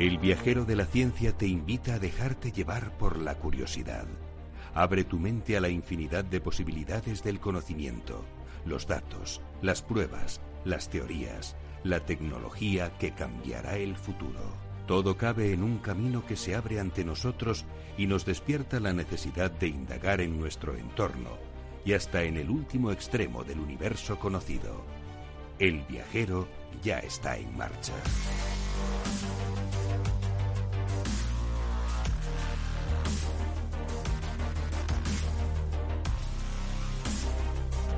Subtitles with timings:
[0.00, 4.06] el viajero de la ciencia te invita a dejarte llevar por la curiosidad.
[4.72, 8.24] Abre tu mente a la infinidad de posibilidades del conocimiento,
[8.64, 14.69] los datos, las pruebas, las teorías, la tecnología que cambiará el futuro.
[14.90, 17.64] Todo cabe en un camino que se abre ante nosotros
[17.96, 21.38] y nos despierta la necesidad de indagar en nuestro entorno
[21.84, 24.84] y hasta en el último extremo del universo conocido.
[25.60, 26.48] El viajero
[26.82, 27.92] ya está en marcha.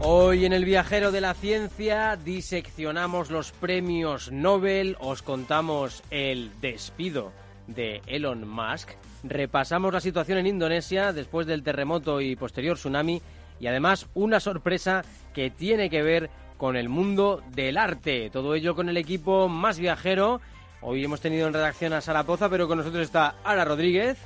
[0.00, 7.32] Hoy en el Viajero de la Ciencia diseccionamos los premios Nobel, os contamos el despido
[7.66, 8.90] de Elon Musk,
[9.24, 13.20] repasamos la situación en Indonesia después del terremoto y posterior tsunami
[13.58, 15.04] y además una sorpresa
[15.34, 18.30] que tiene que ver con el mundo del arte.
[18.30, 20.40] Todo ello con el equipo más viajero.
[20.80, 24.16] Hoy hemos tenido en redacción a Sara Poza, pero con nosotros está Ara Rodríguez.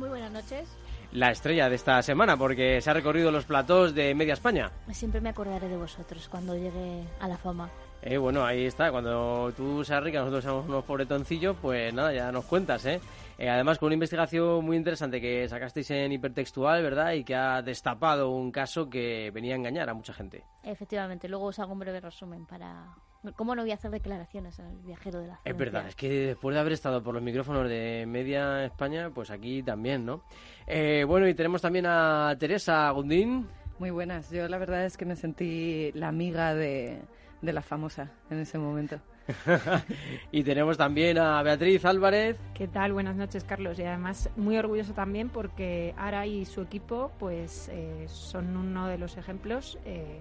[0.00, 0.66] Muy buenas noches
[1.12, 4.70] la estrella de esta semana, porque se ha recorrido los platós de media España.
[4.92, 7.68] Siempre me acordaré de vosotros cuando llegue a la fama.
[8.02, 8.90] Eh, bueno, ahí está.
[8.90, 13.00] Cuando tú seas rica, nosotros somos unos pobretoncillos, pues nada, ya nos cuentas, ¿eh?
[13.36, 13.50] ¿eh?
[13.50, 17.12] Además, con una investigación muy interesante que sacasteis en hipertextual, ¿verdad?
[17.12, 20.44] Y que ha destapado un caso que venía a engañar a mucha gente.
[20.62, 21.28] Efectivamente.
[21.28, 22.94] Luego os hago un breve resumen para,
[23.36, 26.54] ¿Cómo no voy a hacer declaraciones al viajero de la Es verdad, es que después
[26.54, 30.22] de haber estado por los micrófonos de Media España, pues aquí también, ¿no?
[30.66, 33.46] Eh, bueno, y tenemos también a Teresa Gundín.
[33.78, 34.30] Muy buenas.
[34.30, 37.02] Yo la verdad es que me sentí la amiga de,
[37.42, 39.00] de la famosa en ese momento.
[40.32, 42.38] y tenemos también a Beatriz Álvarez.
[42.54, 42.92] ¿Qué tal?
[42.92, 43.78] Buenas noches, Carlos.
[43.78, 48.98] Y además muy orgulloso también porque Ara y su equipo pues eh, son uno de
[48.98, 50.20] los ejemplos eh,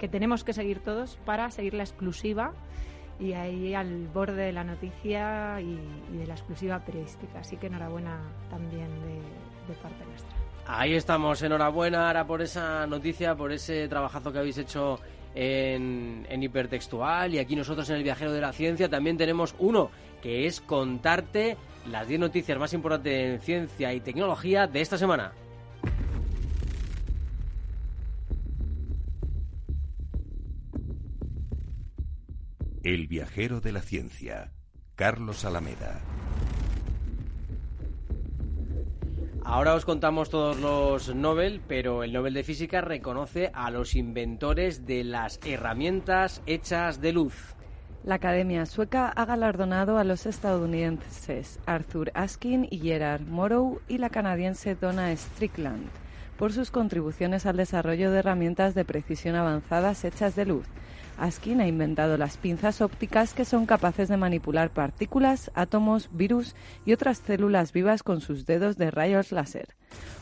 [0.00, 2.54] que tenemos que seguir todos para seguir la exclusiva
[3.20, 5.78] y ahí al borde de la noticia y,
[6.16, 7.40] de la exclusiva periodística.
[7.40, 8.18] Así que enhorabuena
[8.48, 10.34] también de, parte nuestra.
[10.66, 14.98] Ahí estamos, enhorabuena ahora por esa noticia, por ese trabajazo que habéis hecho
[15.34, 19.90] en, en, hipertextual y aquí nosotros en el Viajero de la Ciencia también tenemos uno
[20.22, 21.56] que es contarte
[21.88, 25.32] las 10 noticias más importantes en ciencia y tecnología de esta semana.
[32.82, 34.54] El viajero de la ciencia,
[34.94, 36.00] Carlos Alameda.
[39.44, 44.86] Ahora os contamos todos los Nobel, pero el Nobel de Física reconoce a los inventores
[44.86, 47.54] de las herramientas hechas de luz.
[48.02, 54.08] La Academia Sueca ha galardonado a los estadounidenses Arthur Askin y Gerard Morrow y la
[54.08, 55.90] canadiense Donna Strickland
[56.40, 60.66] por sus contribuciones al desarrollo de herramientas de precisión avanzadas hechas de luz
[61.18, 66.56] Askin ha inventado las pinzas ópticas que son capaces de manipular partículas, átomos, virus
[66.86, 69.76] y otras células vivas con sus dedos de rayos láser.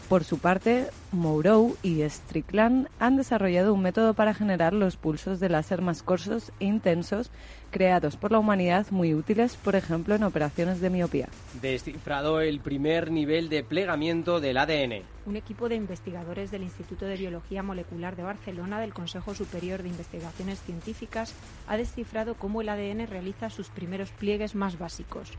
[0.08, 5.50] Por su parte, Moreau y Strickland han desarrollado un método para generar los pulsos de
[5.50, 7.30] láser más cortos e intensos
[7.70, 11.28] creados por la humanidad muy útiles, por ejemplo, en operaciones de miopía.
[11.60, 15.02] Descifrado el primer nivel de plegamiento del ADN.
[15.26, 19.90] Un equipo de investigadores del Instituto de Biología Molecular de Barcelona del Consejo Superior de
[19.90, 21.34] Investigaciones Científicas
[21.66, 25.32] ha descifrado cómo el ADN realiza sus primeros pliegues más básicos.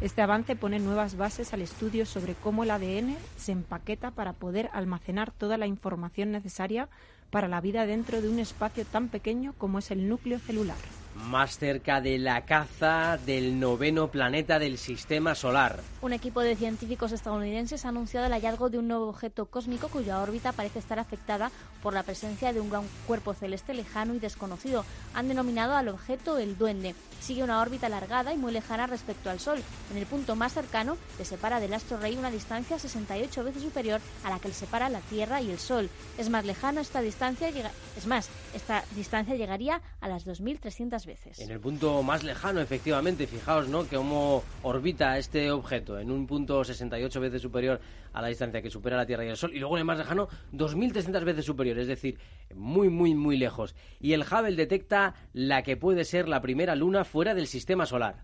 [0.00, 4.68] Este avance pone nuevas bases al estudio sobre cómo el ADN se empaqueta para poder
[4.72, 6.88] almacenar toda la información necesaria
[7.30, 10.76] para la vida dentro de un espacio tan pequeño como es el núcleo celular
[11.14, 15.80] más cerca de la caza del noveno planeta del sistema solar.
[16.02, 20.20] Un equipo de científicos estadounidenses ha anunciado el hallazgo de un nuevo objeto cósmico cuya
[20.20, 21.50] órbita parece estar afectada
[21.82, 24.84] por la presencia de un gran cuerpo celeste lejano y desconocido.
[25.14, 26.94] Han denominado al objeto el Duende.
[27.20, 29.62] Sigue una órbita alargada y muy lejana respecto al Sol.
[29.90, 34.00] En el punto más cercano le separa del astro rey una distancia 68 veces superior
[34.24, 35.88] a la que le separa la Tierra y el Sol.
[36.18, 37.48] Es más lejana esta distancia,
[37.96, 41.38] es más, esta distancia llegaría a las 2.300 200 veces.
[41.40, 43.84] En el punto más lejano, efectivamente, fijaos, ¿no?
[43.84, 47.80] Cómo orbita este objeto en un punto 68 veces superior
[48.12, 49.98] a la distancia que supera la Tierra y el Sol, y luego en el más
[49.98, 52.18] lejano 2.300 veces superior, es decir,
[52.54, 53.74] muy, muy, muy lejos.
[54.00, 58.22] Y el Hubble detecta la que puede ser la primera luna fuera del sistema solar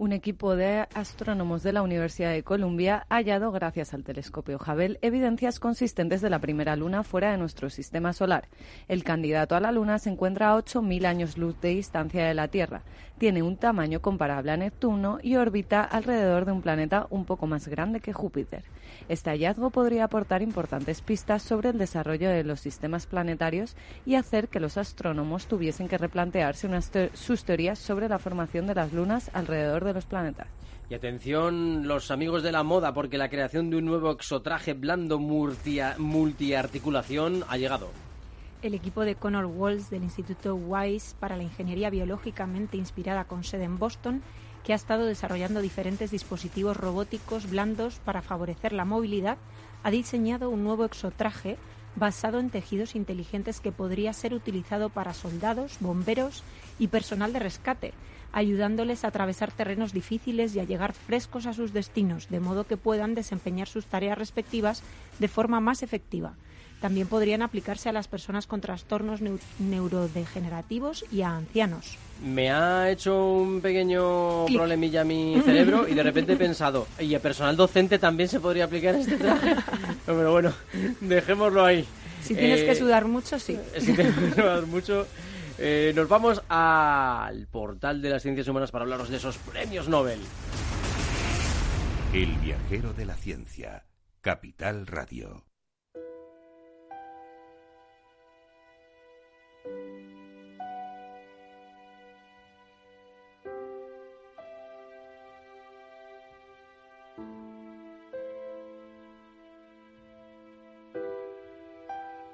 [0.00, 4.98] un equipo de astrónomos de la Universidad de Columbia ha hallado, gracias al telescopio Hubble,
[5.02, 8.48] evidencias consistentes de la primera luna fuera de nuestro sistema solar.
[8.88, 12.48] El candidato a la Luna se encuentra a 8.000 años luz de distancia de la
[12.48, 12.80] Tierra.
[13.18, 17.68] Tiene un tamaño comparable a Neptuno y orbita alrededor de un planeta un poco más
[17.68, 18.64] grande que Júpiter.
[19.10, 23.76] Este hallazgo podría aportar importantes pistas sobre el desarrollo de los sistemas planetarios
[24.06, 26.70] y hacer que los astrónomos tuviesen que replantearse
[27.12, 30.48] sus teorías sobre la formación de las lunas alrededor de los planetas.
[30.88, 35.20] Y atención los amigos de la moda, porque la creación de un nuevo exotraje blando
[35.20, 37.90] multiarticulación ha llegado.
[38.62, 43.64] El equipo de Connor Walls del Instituto Wise para la Ingeniería Biológicamente Inspirada con sede
[43.64, 44.22] en Boston,
[44.64, 49.38] que ha estado desarrollando diferentes dispositivos robóticos blandos para favorecer la movilidad,
[49.82, 51.56] ha diseñado un nuevo exotraje
[51.96, 56.44] basado en tejidos inteligentes que podría ser utilizado para soldados, bomberos
[56.78, 57.94] y personal de rescate,
[58.32, 62.76] ayudándoles a atravesar terrenos difíciles y a llegar frescos a sus destinos, de modo que
[62.76, 64.82] puedan desempeñar sus tareas respectivas
[65.18, 66.34] de forma más efectiva.
[66.80, 69.20] También podrían aplicarse a las personas con trastornos
[69.58, 71.98] neurodegenerativos y a ancianos.
[72.24, 77.20] Me ha hecho un pequeño problemilla mi cerebro y de repente he pensado, ¿y el
[77.20, 79.56] personal docente también se podría aplicar este traje?
[80.06, 80.54] Pero bueno,
[81.00, 81.84] dejémoslo ahí.
[82.22, 83.58] Si tienes que eh, sudar mucho, sí.
[83.78, 85.06] Si tienes que sudar mucho,
[85.60, 90.20] eh, nos vamos al portal de las ciencias humanas para hablaros de esos premios Nobel.
[92.12, 93.84] El viajero de la ciencia,
[94.20, 95.49] Capital Radio.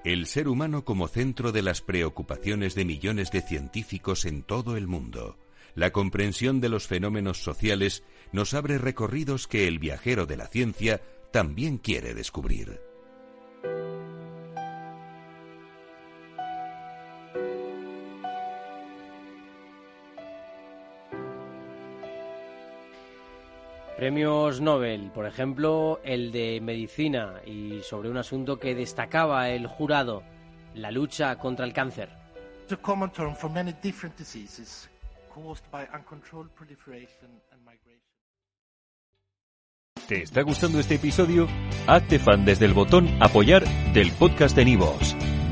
[0.06, 4.87] El ser humano como centro de las preocupaciones de millones de científicos en todo el
[4.87, 5.37] mundo.
[5.75, 11.03] La comprensión de los fenómenos sociales nos abre recorridos que el viajero de la ciencia
[11.32, 12.85] también quiere descubrir.
[24.06, 30.23] Premios Nobel, por ejemplo, el de medicina y sobre un asunto que destacaba el jurado,
[30.75, 32.11] la lucha contra el cáncer.
[40.06, 41.49] ¿Te está gustando este episodio?
[41.88, 45.17] Hazte fan desde el botón apoyar del podcast de Nivos.